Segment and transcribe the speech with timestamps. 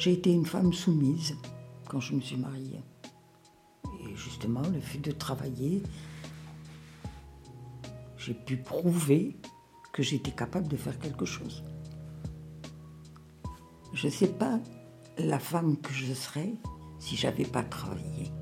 [0.00, 1.36] J'ai été une femme soumise
[1.86, 2.82] quand je me suis mariée.
[3.84, 5.82] Et justement, le fait de travailler,
[8.16, 9.36] j'ai pu prouver
[9.92, 11.62] que j'étais capable de faire quelque chose.
[13.92, 14.58] Je ne sais pas
[15.18, 16.54] la femme que je serais
[16.98, 18.32] si j'avais pas travaillé.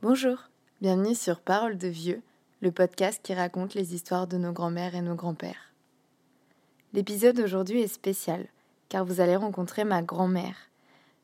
[0.00, 0.38] Bonjour,
[0.80, 2.22] bienvenue sur Parole de Vieux,
[2.62, 5.72] le podcast qui raconte les histoires de nos grands-mères et nos grands-pères.
[6.92, 8.46] L'épisode d'aujourd'hui est spécial,
[8.88, 10.70] car vous allez rencontrer ma grand-mère.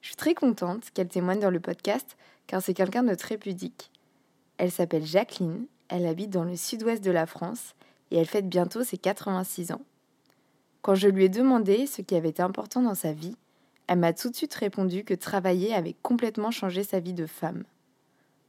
[0.01, 2.17] Je suis très contente qu'elle témoigne dans le podcast,
[2.49, 3.93] car c'est quelqu'un de très pudique.
[4.57, 7.77] Elle s'appelle Jacqueline, elle habite dans le sud-ouest de la France,
[8.11, 9.83] et elle fête bientôt ses 86 ans.
[10.83, 13.37] Quand je lui ai demandé ce qui avait été important dans sa vie,
[13.87, 17.63] elle m'a tout de suite répondu que travailler avait complètement changé sa vie de femme.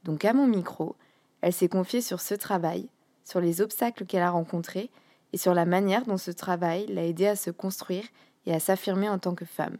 [0.02, 0.96] Donc à mon micro,
[1.42, 2.88] elle s'est confiée sur ce travail,
[3.24, 4.90] sur les obstacles qu'elle a rencontrés
[5.32, 8.04] et sur la manière dont ce travail l'a aidée à se construire
[8.46, 9.76] et à s'affirmer en tant que femme.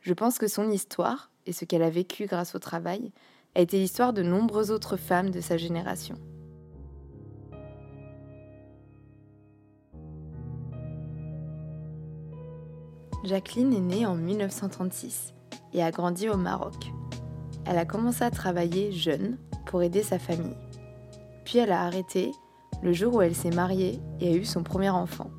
[0.00, 3.10] Je pense que son histoire, et ce qu'elle a vécu grâce au travail,
[3.54, 6.16] a été l'histoire de nombreuses autres femmes de sa génération.
[13.24, 15.34] Jacqueline est née en 1936
[15.74, 16.92] et a grandi au Maroc.
[17.66, 19.36] Elle a commencé à travailler jeune
[19.66, 20.67] pour aider sa famille.
[21.48, 22.32] Puis elle a arrêté
[22.82, 25.30] le jour où elle s'est mariée et a eu son premier enfant.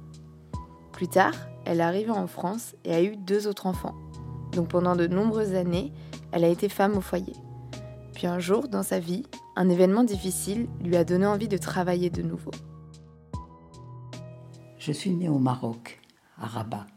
[0.91, 1.35] Plus tard,
[1.65, 3.93] elle est arrivée en France et a eu deux autres enfants.
[4.53, 5.93] Donc pendant de nombreuses années,
[6.31, 7.35] elle a été femme au foyer.
[8.15, 9.21] Puis un jour, dans sa vie,
[9.55, 12.51] un événement difficile lui a donné envie de travailler de nouveau.
[14.79, 16.01] Je suis née au Maroc,
[16.39, 16.87] à Rabat.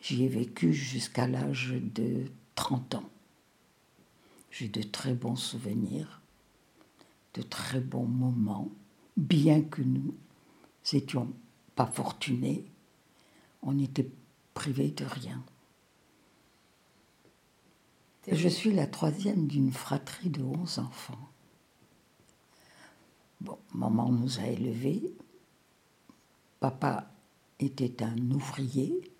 [0.00, 3.10] J'y ai vécu jusqu'à l'âge de 30 ans.
[4.52, 6.19] J'ai de très bons souvenirs,
[7.34, 8.68] de très bons moments,
[9.16, 10.14] bien que nous
[10.92, 11.32] n'étions
[11.76, 12.64] pas fortunés,
[13.62, 14.10] on était
[14.54, 15.42] privés de rien.
[18.30, 21.28] Je suis la troisième d'une fratrie de onze enfants.
[23.40, 25.14] Bon, maman nous a élevés.
[26.60, 27.10] Papa
[27.58, 29.10] était un ouvrier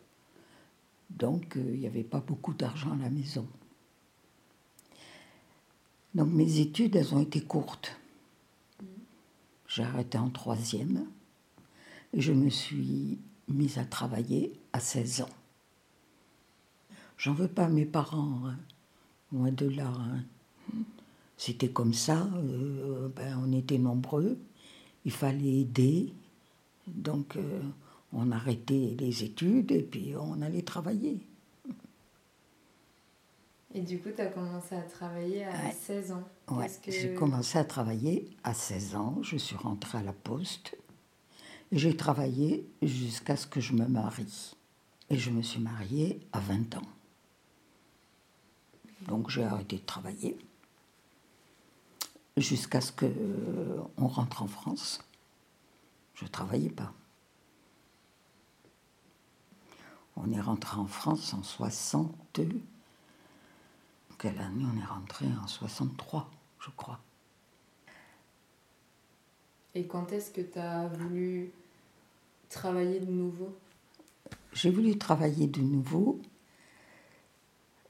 [1.11, 3.47] donc, euh, il n'y avait pas beaucoup d'argent à la maison.
[6.15, 8.00] Donc, mes études, elles ont été courtes.
[9.71, 11.07] J'ai arrêté en troisième
[12.13, 15.29] et je me suis mise à travailler à 16 ans.
[17.17, 19.53] J'en veux pas à mes parents, hein.
[19.53, 19.87] de là.
[19.87, 20.25] Hein.
[21.37, 24.39] C'était comme ça, euh, ben, on était nombreux,
[25.05, 26.13] il fallait aider.
[26.89, 27.61] Donc, euh,
[28.13, 31.21] on arrêtait les études et puis on allait travailler.
[33.73, 36.25] Et du coup, tu as commencé à travailler à 16 ans.
[36.49, 39.19] Oui, j'ai commencé à travailler à 16 ans.
[39.23, 40.77] Je suis rentrée à la poste.
[41.71, 44.57] J'ai travaillé jusqu'à ce que je me marie.
[45.09, 46.89] Et je me suis mariée à 20 ans.
[49.03, 50.37] Donc j'ai arrêté de travailler
[52.37, 55.01] jusqu'à ce qu'on euh, rentre en France.
[56.15, 56.93] Je ne travaillais pas.
[60.17, 62.61] On est rentré en France en 62.
[64.21, 67.01] Quelle année on est rentré En 63, je crois.
[69.75, 71.51] Et quand est-ce que tu as voulu
[72.51, 73.57] travailler de nouveau?
[74.53, 76.21] J'ai voulu travailler de nouveau.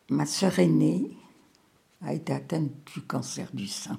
[0.09, 1.17] Ma sœur aînée
[2.01, 3.99] a été atteinte du cancer du sein.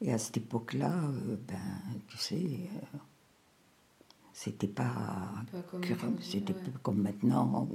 [0.00, 2.36] Et à cette époque-là, euh, ben, tu sais,
[2.94, 2.98] euh,
[4.32, 5.32] c'était pas,
[5.70, 7.68] comme, c'était comme maintenant.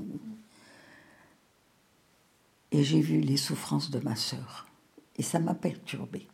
[2.71, 4.67] Et j'ai vu les souffrances de ma sœur.
[5.17, 6.27] Et ça m'a perturbée.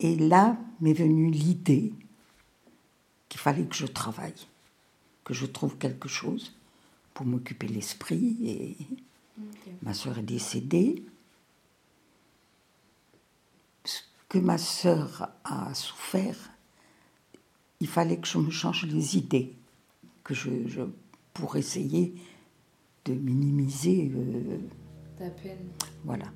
[0.00, 1.92] Et là m'est venue l'idée
[3.28, 4.48] qu'il fallait que je travaille,
[5.24, 6.54] que je trouve quelque chose
[7.14, 8.36] pour m'occuper l'esprit.
[8.42, 8.76] Et
[9.82, 11.04] ma sœur est décédée.
[13.84, 16.50] Ce que ma sœur a souffert,
[17.78, 19.54] il fallait que je me change les idées,
[20.24, 20.50] que je,
[21.34, 22.14] pour essayer
[23.04, 24.58] de minimiser euh,
[25.18, 25.68] ta peine.
[26.04, 26.26] Voilà.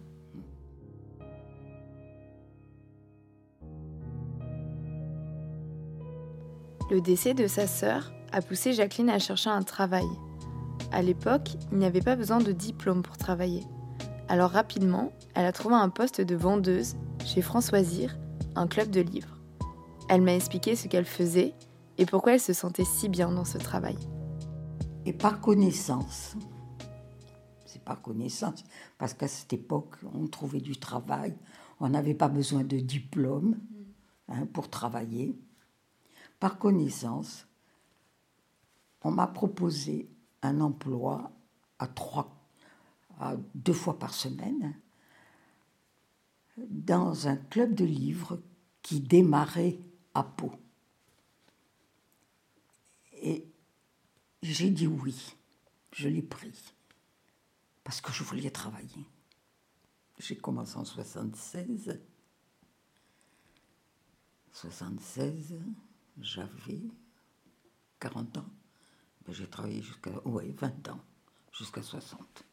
[6.91, 10.07] Le décès de sa sœur a poussé Jacqueline à chercher un travail.
[10.93, 13.65] À l'époque, il n'y avait pas besoin de diplôme pour travailler.
[14.29, 18.17] Alors rapidement, elle a trouvé un poste de vendeuse chez Françoisir,
[18.55, 19.41] un club de livres.
[20.09, 21.55] Elle m'a expliqué ce qu'elle faisait
[21.99, 23.97] et pourquoi elle se sentait si bien dans ce travail.
[25.07, 26.37] Et par connaissance,
[27.87, 28.65] par connaissance,
[28.99, 31.35] parce qu'à cette époque, on trouvait du travail,
[31.81, 33.59] on n'avait pas besoin de diplôme
[34.29, 35.39] hein, pour travailler.
[36.41, 37.47] Par connaissance,
[39.03, 40.11] on m'a proposé
[40.43, 41.31] un emploi
[41.79, 42.37] à trois,
[43.21, 44.75] à deux fois par semaine
[46.59, 48.41] dans un club de livres
[48.83, 49.79] qui démarrait
[50.15, 50.53] à Pau.
[53.23, 53.47] Et
[54.43, 55.37] j'ai dit oui,
[55.93, 56.75] je l'ai pris,
[57.87, 59.07] parce que je voulais travailler.
[60.19, 62.01] J'ai commencé en 76.
[64.51, 65.55] 76,
[66.21, 66.81] j'avais
[68.01, 68.47] 40 ans.
[69.25, 71.01] Ben, j'ai travaillé jusqu'à ouais, 20 ans,
[71.53, 72.45] jusqu'à 60.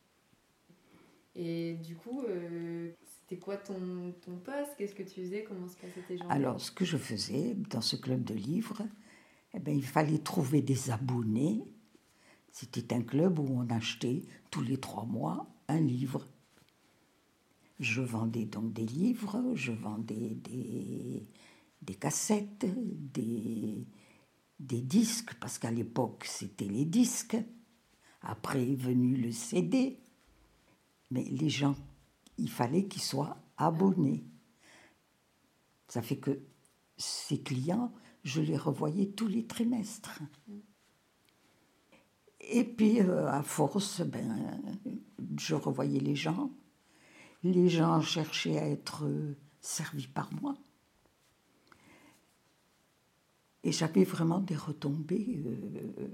[1.36, 4.76] Et du coup, euh, c'était quoi ton, ton poste?
[4.78, 5.44] Qu'est-ce que tu faisais?
[5.44, 6.32] Comment se passaient tes journées?
[6.32, 8.84] Alors, ce que je faisais dans ce club de livres,
[9.56, 11.64] eh ben, il fallait trouver des abonnés.
[12.54, 14.22] C'était un club où on achetait
[14.52, 16.28] tous les trois mois un livre.
[17.80, 20.38] Je vendais donc des livres, je vendais
[21.82, 22.68] des, cassettes,
[23.12, 23.88] des,
[24.60, 27.38] des disques, parce qu'à l'époque c'était les disques.
[28.22, 30.00] Après est venu le CD.
[31.10, 31.76] Mais les gens,
[32.38, 34.24] il fallait qu'ils soient abonnés.
[35.88, 36.40] Ça fait que
[36.98, 37.92] ces clients,
[38.24, 40.22] je les revoyais tous les trimestres.
[42.50, 44.62] Et puis, euh, à force, ben,
[45.40, 46.52] je revoyais les gens.
[47.44, 49.06] Les gens cherchaient à être
[49.60, 50.56] servis par moi.
[53.64, 55.42] Et j'avais vraiment des retombées.
[55.46, 56.08] Euh,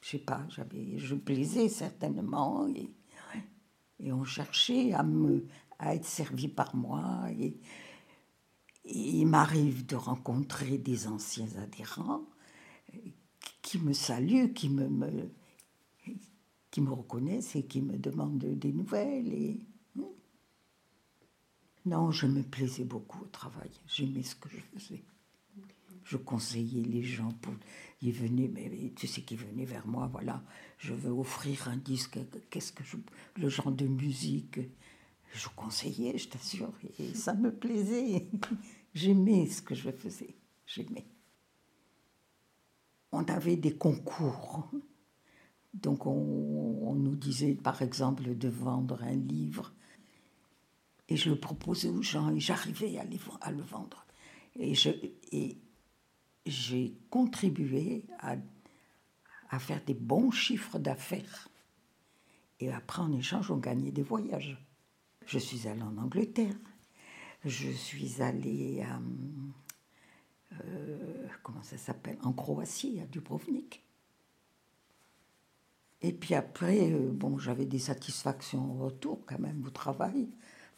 [0.00, 2.68] je sais pas, j'avais, je plaisais certainement.
[2.68, 2.90] Et,
[3.98, 5.46] et on cherchait à, me,
[5.78, 7.26] à être servi par moi.
[7.38, 7.56] Et,
[8.84, 12.24] il m'arrive de rencontrer des anciens adhérents
[13.70, 15.30] qui me saluent, qui me, me,
[16.72, 19.32] qui me reconnaissent et qui me demandent des nouvelles.
[19.32, 19.60] Et...
[19.96, 20.08] Hein.
[21.86, 23.70] Non, je me plaisais beaucoup au travail.
[23.86, 25.04] J'aimais ce que je faisais.
[26.02, 27.54] Je conseillais les gens pour.
[28.02, 30.42] Ils venaient, mais tu sais qu'ils venaient vers moi, voilà,
[30.78, 32.18] je veux offrir un disque,
[32.50, 32.96] qu'est-ce que je.
[33.36, 34.58] le genre de musique?
[35.32, 38.26] Je conseillais, je t'assure, et ça me plaisait.
[38.94, 40.34] J'aimais ce que je faisais.
[40.66, 41.06] J'aimais.
[43.12, 44.68] On avait des concours.
[45.74, 49.72] Donc on, nous disait par exemple de vendre un livre.
[51.08, 54.06] Et je le proposais aux gens et j'arrivais à, le vendre.
[54.58, 54.74] Et,
[56.46, 58.36] j'ai contribué à,
[59.50, 61.48] à faire des bons chiffres d'affaires.
[62.60, 64.56] Et après, en échange, on gagnait des voyages.
[65.26, 66.56] Je suis allée en Angleterre,
[67.44, 69.00] je suis allée à.
[70.52, 72.18] Euh, comment ça s'appelle?
[72.22, 73.84] En Croatie, à Dubrovnik.
[76.02, 80.28] Et puis après, euh, bon, j'avais des satisfactions au retour quand même au travail,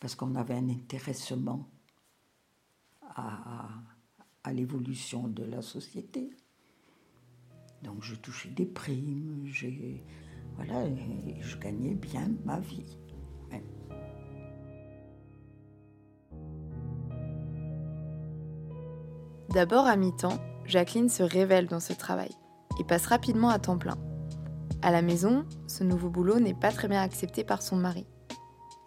[0.01, 1.69] parce qu'on avait un intéressement
[3.03, 3.69] à,
[4.43, 6.31] à l'évolution de la société.
[7.83, 9.49] Donc je touchais des primes,
[10.57, 10.87] voilà,
[11.41, 12.97] je gagnais bien ma vie.
[19.53, 22.31] D'abord à mi-temps, Jacqueline se révèle dans ce travail
[22.81, 23.99] et passe rapidement à temps plein.
[24.81, 28.07] À la maison, ce nouveau boulot n'est pas très bien accepté par son mari.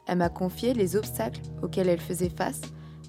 [0.08, 2.62] Elle m'a confié les obstacles auxquels elle faisait face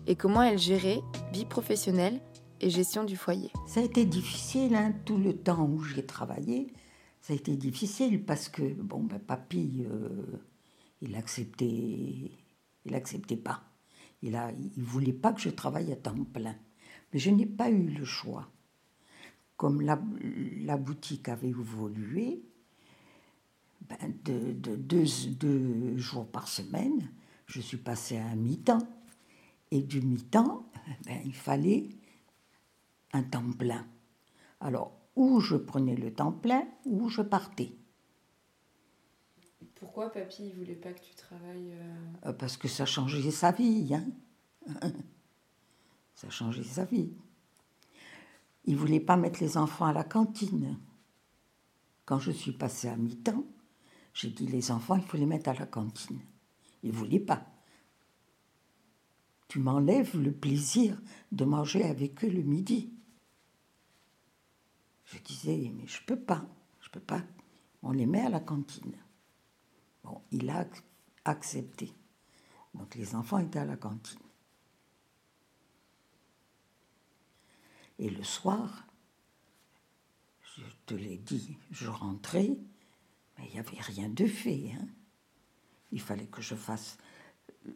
[0.07, 1.01] et comment elle gérait
[1.33, 2.21] vie professionnelle
[2.61, 3.51] et gestion du foyer.
[3.67, 6.75] Ça a été difficile, hein, tout le temps où j'ai travaillé.
[7.23, 10.27] Ça a été difficile parce que, bon, ben, papy, euh,
[11.01, 12.33] il acceptait,
[12.85, 13.63] il acceptait pas.
[14.21, 16.55] Il a, il voulait pas que je travaille à temps plein.
[17.17, 18.47] Mais je n'ai pas eu le choix.
[19.57, 19.99] Comme la,
[20.61, 22.43] la boutique avait évolué,
[23.89, 27.11] ben de, de deux, deux, jours par semaine,
[27.47, 28.87] je suis passée à un mi-temps.
[29.71, 30.71] Et du mi-temps,
[31.07, 31.89] ben, il fallait
[33.15, 33.87] un temps plein.
[34.61, 37.73] Alors, ou je prenais le temps plein, ou je partais.
[39.77, 41.73] Pourquoi papy ne voulait pas que tu travailles
[42.27, 43.95] euh, Parce que ça changeait sa vie.
[43.95, 44.05] Hein
[46.17, 47.13] ça changeait sa vie.
[48.65, 50.79] Il voulait pas mettre les enfants à la cantine.
[52.05, 53.45] Quand je suis passée à mi-temps,
[54.13, 56.19] j'ai dit les enfants, il faut les mettre à la cantine.
[56.83, 57.47] Il voulait pas.
[59.49, 61.01] Tu m'enlèves le plaisir
[61.33, 62.93] de manger avec eux le midi.
[65.05, 66.45] Je disais, mais je peux pas,
[66.81, 67.23] je peux pas.
[67.83, 68.97] On les met à la cantine.
[70.03, 70.67] Bon, il a
[71.25, 71.93] accepté.
[72.75, 74.26] Donc les enfants étaient à la cantine.
[77.99, 78.87] Et le soir,
[80.57, 82.57] je te l'ai dit, je rentrais,
[83.39, 84.73] Mais il n'y avait rien de fait.
[84.73, 84.87] Hein.
[85.93, 86.99] Il fallait que je fasse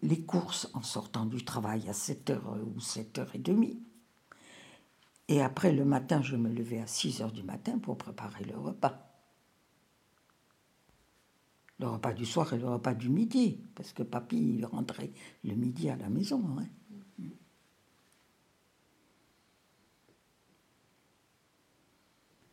[0.02, 3.78] les courses en sortant du travail à 7h ou 7h30.
[5.28, 9.06] Et après, le matin, je me levais à 6h du matin pour préparer le repas.
[11.78, 15.12] Le repas du soir et le repas du midi, parce que papy il rentrait
[15.44, 16.44] le midi à la maison.
[16.58, 16.66] Hein.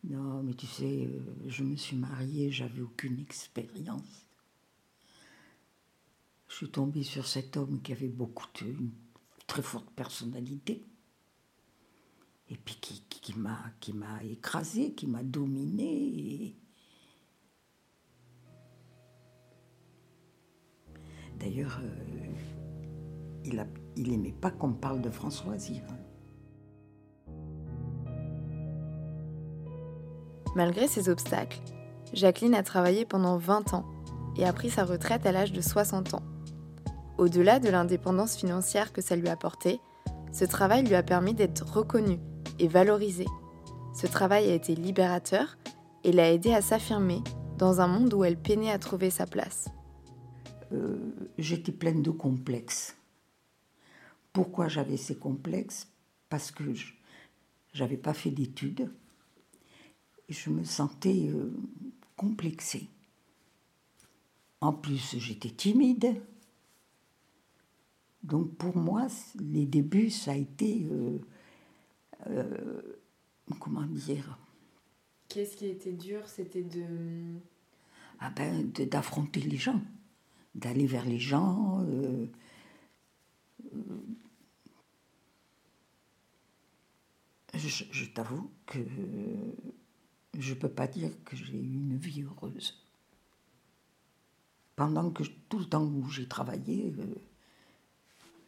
[0.08, 4.26] Non, mais tu sais, euh, je me suis mariée, j'avais aucune expérience.
[6.48, 8.90] Je suis tombée sur cet homme qui avait beaucoup de, une
[9.46, 10.82] très forte personnalité.
[12.48, 16.56] Et puis qui, qui, m'a, qui m'a écrasée, qui m'a dominée.
[21.38, 22.34] D'ailleurs, euh,
[23.44, 25.82] il, a, il pas qu'on parle de Françoisie.
[30.54, 31.60] Malgré ces obstacles,
[32.12, 33.84] Jacqueline a travaillé pendant 20 ans
[34.36, 36.22] et a pris sa retraite à l'âge de 60 ans.
[37.18, 39.80] Au-delà de l'indépendance financière que ça lui a apporté,
[40.32, 42.18] ce travail lui a permis d'être reconnu
[42.58, 43.26] et valorisé.
[43.94, 45.58] Ce travail a été libérateur
[46.04, 47.22] et l'a aidé à s'affirmer
[47.58, 49.68] dans un monde où elle peinait à trouver sa place.
[50.72, 50.96] Euh,
[51.38, 52.96] j'étais pleine de complexes.
[54.32, 55.88] Pourquoi j'avais ces complexes?
[56.28, 56.94] Parce que je
[57.78, 58.90] n'avais pas fait d'études
[60.28, 61.52] je me sentais euh,
[62.16, 62.88] complexée.
[64.60, 66.20] En plus, j'étais timide.
[68.22, 69.06] Donc pour moi,
[69.38, 70.86] les débuts, ça a été...
[70.90, 71.18] Euh,
[72.26, 72.98] euh,
[73.60, 74.38] comment dire?
[75.28, 76.26] Qu'est-ce qui était dur?
[76.26, 77.38] C'était de...
[78.20, 79.80] Ah ben, d'affronter les gens,
[80.54, 81.86] d'aller vers les gens.
[87.54, 88.78] je, je t'avoue que
[90.38, 92.80] je ne peux pas dire que j'ai eu une vie heureuse.
[94.76, 97.14] Pendant que tout le temps où j'ai travaillé, euh,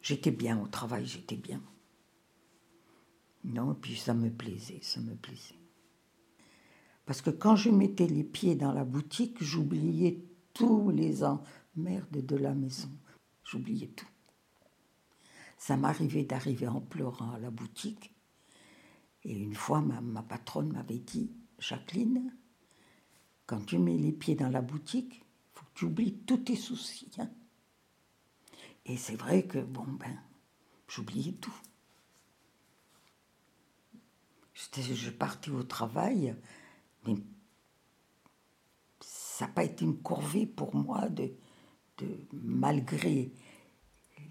[0.01, 1.61] j'étais bien au travail, j'étais bien.
[3.43, 5.59] Non, puis ça me plaisait, ça me plaisait.
[7.05, 12.35] Parce que quand je mettais les pieds dans la boutique, j'oubliais tous les emmerdes de
[12.37, 12.89] la maison.
[13.43, 14.07] J'oubliais tout.
[15.57, 18.15] Ça m'arrivait d'arriver en pleurant à la boutique.
[19.23, 22.35] Et une fois, ma patronne m'avait dit Jacqueline,
[23.45, 26.55] quand tu mets les pieds dans la boutique, il faut que tu oublies tous tes
[26.55, 27.11] soucis.
[27.19, 27.29] Hein.
[28.85, 30.19] Et c'est vrai que, bon, ben,
[30.87, 31.55] j'oubliais tout.
[34.53, 36.35] Je partais au travail,
[37.05, 37.15] mais
[38.99, 41.31] ça n'a pas été une corvée pour moi de,
[42.33, 43.31] malgré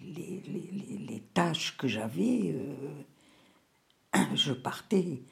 [0.01, 3.05] les, les, tâches que j'avais, euh,
[4.35, 5.23] je partais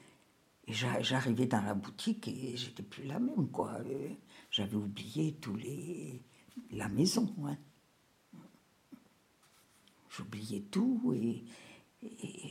[0.69, 3.79] et j'arrivais dans la boutique et j'étais plus la même, quoi.
[4.51, 6.21] J'avais oublié tous les...
[6.73, 7.57] la maison, hein.
[10.11, 11.45] J'oubliais tout et,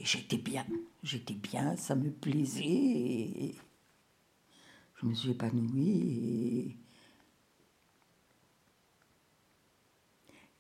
[0.03, 0.65] j'étais bien.
[1.03, 3.55] J'étais bien, ça me plaisait et
[4.95, 6.75] je me suis épanouie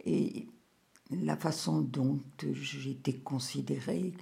[0.05, 0.47] et, et
[1.09, 4.13] la façon dont j'étais considérée,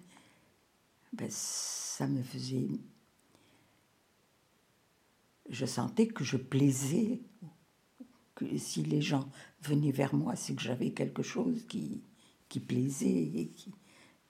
[1.11, 2.69] ben, ça me faisait
[5.49, 7.21] je sentais que je plaisais,
[8.35, 9.29] que si les gens
[9.61, 12.03] venaient vers moi, c'est que j'avais quelque chose qui,
[12.49, 13.73] qui plaisait, et qui,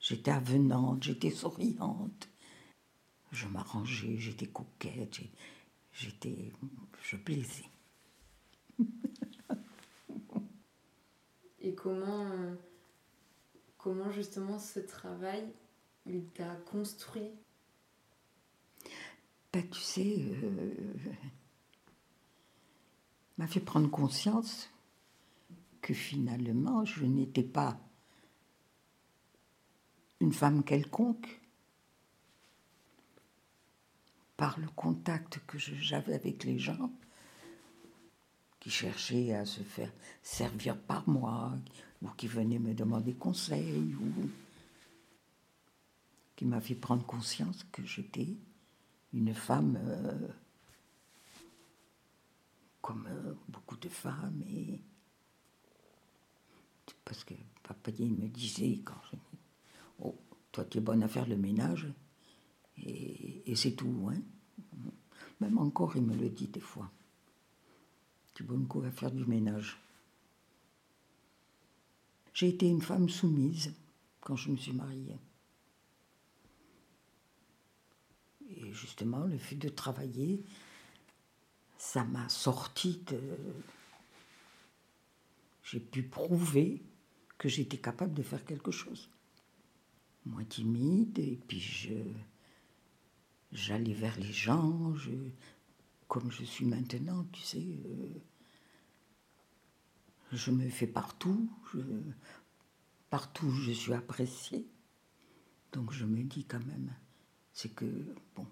[0.00, 2.28] j'étais avenante, j'étais souriante,
[3.32, 5.20] je m'arrangeais, j'étais coquette,
[5.92, 6.52] j'étais,
[7.02, 7.64] je plaisais.
[11.60, 12.30] Et comment,
[13.76, 15.44] comment justement ce travail,
[16.06, 17.32] il t'a construit?
[19.62, 20.74] Tu sais, euh,
[23.38, 24.70] m'a fait prendre conscience
[25.80, 27.78] que finalement, je n'étais pas
[30.20, 31.40] une femme quelconque.
[34.36, 36.90] Par le contact que j'avais avec les gens
[38.60, 39.90] qui cherchaient à se faire
[40.22, 41.54] servir par moi
[42.02, 44.28] ou qui venaient me demander conseil ou
[46.34, 48.36] qui m'a fait prendre conscience que j'étais
[49.16, 50.28] une femme euh,
[52.82, 54.42] comme euh, beaucoup de femmes.
[54.48, 54.80] Et,
[57.04, 59.16] parce que papa me disait quand je,
[60.00, 60.14] Oh,
[60.52, 61.88] toi tu es bonne à faire le ménage,
[62.76, 64.10] et, c'est tout.
[64.10, 64.20] Hein.
[65.40, 66.90] Même encore, il me le dit des fois.
[68.34, 69.78] Tu es bonne à faire du ménage.
[72.34, 73.74] J'ai été une femme soumise
[74.20, 75.16] quand je me suis mariée.
[78.50, 80.44] Et justement, le fait de travailler,
[81.78, 83.20] ça m'a sorti de...
[85.62, 86.82] J'ai pu prouver
[87.38, 89.10] que j'étais capable de faire quelque chose.
[90.24, 91.92] Moins timide, et puis je
[93.52, 95.10] j'allais vers les gens, je,
[96.08, 98.08] comme je suis maintenant, tu sais, euh,
[100.32, 101.80] je me fais partout, je,
[103.10, 104.66] partout je suis appréciée.
[105.72, 106.94] Donc je me dis quand même,
[107.56, 107.86] c'est que,
[108.34, 108.46] bon,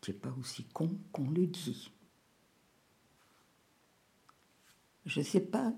[0.00, 1.90] tu n'es pas aussi con qu'on le dit.
[5.06, 5.74] Je ne sais pas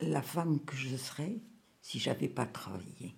[0.00, 1.38] la femme que je serais
[1.82, 3.14] si j'avais pas travaillé.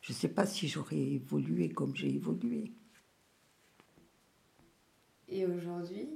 [0.00, 2.72] Je ne sais pas si j'aurais évolué comme j'ai évolué.
[5.28, 6.08] Et aujourd'hui,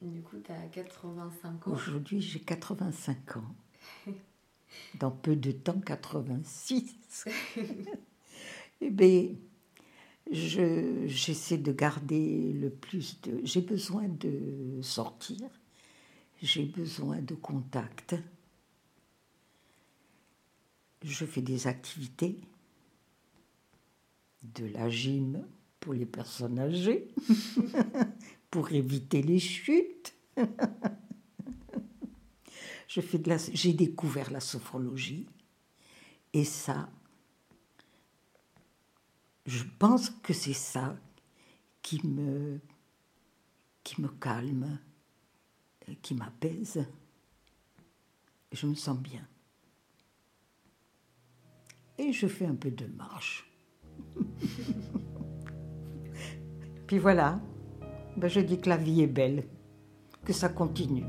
[0.00, 1.72] du coup, tu as 85 ans.
[1.72, 3.56] Aujourd'hui, j'ai 85 ans.
[5.00, 7.24] Dans peu de temps, 86.
[8.80, 9.34] eh bien,
[10.30, 13.40] j'essaie de garder le plus de...
[13.44, 15.48] J'ai besoin de sortir,
[16.42, 18.16] j'ai besoin de contact.
[21.02, 22.40] Je fais des activités,
[24.42, 25.46] de la gym
[25.80, 27.08] pour les personnes âgées,
[28.50, 30.14] pour éviter les chutes.
[32.96, 33.36] De.
[33.54, 35.26] J'ai découvert la sophrologie
[36.32, 36.88] et ça,
[39.46, 40.96] je pense que c'est ça
[41.82, 42.60] qui me,
[43.82, 44.78] qui me calme,
[46.02, 46.86] qui m'apaise.
[48.52, 49.26] Je me sens bien.
[51.98, 53.50] Et je fais un peu de marche.
[56.86, 57.40] Puis voilà,
[58.16, 59.46] ben je dis que la vie est belle,
[60.24, 61.04] que ça continue.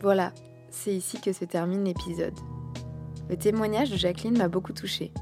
[0.00, 0.32] Voilà,
[0.70, 2.38] c'est ici que se termine l'épisode.
[3.28, 5.12] Le témoignage de Jacqueline m'a beaucoup touchée.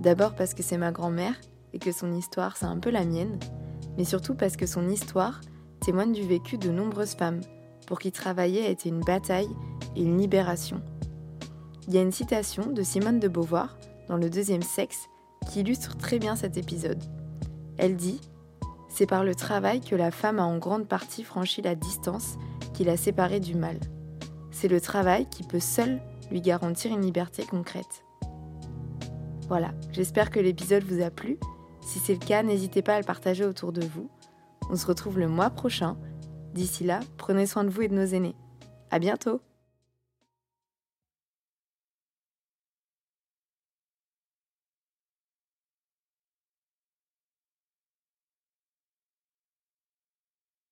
[0.00, 1.34] D'abord parce que c'est ma grand-mère
[1.72, 3.38] et que son histoire c'est un peu la mienne,
[3.96, 5.40] mais surtout parce que son histoire
[5.80, 7.40] témoigne du vécu de nombreuses femmes
[7.86, 9.50] pour qui travailler a été une bataille
[9.94, 10.82] et une libération.
[11.86, 13.76] Il y a une citation de Simone de Beauvoir
[14.08, 15.08] dans Le deuxième sexe
[15.48, 17.02] qui illustre très bien cet épisode.
[17.76, 18.20] Elle dit
[18.88, 22.36] C'est par le travail que la femme a en grande partie franchi la distance
[22.72, 23.78] qui l'a séparée du mal.
[24.50, 26.00] C'est le travail qui peut seul
[26.40, 28.04] garantir une liberté concrète.
[29.48, 31.38] Voilà, j'espère que l'épisode vous a plu.
[31.82, 34.08] Si c'est le cas, n'hésitez pas à le partager autour de vous.
[34.70, 35.96] On se retrouve le mois prochain.
[36.54, 38.36] D'ici là, prenez soin de vous et de nos aînés.
[38.90, 39.40] À bientôt!